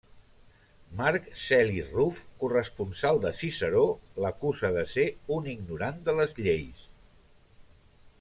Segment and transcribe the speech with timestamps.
[0.99, 3.83] Marc Celi Ruf, corresponsal de Ciceró,
[4.25, 5.05] l'acusa de ser
[5.39, 6.81] un ignorant de les lleis.